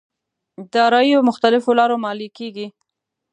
داراییو 0.73 1.25
مختلف 1.29 1.63
لارو 1.77 1.97
ماليې 2.05 2.29
کېږي. 2.37 2.67